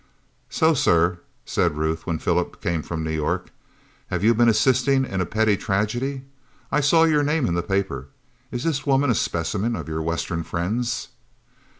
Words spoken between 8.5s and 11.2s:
this woman a specimen of your western friends?"